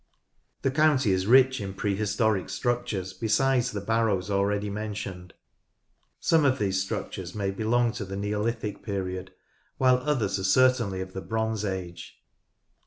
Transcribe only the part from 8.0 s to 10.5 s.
the Neolithic period, while others are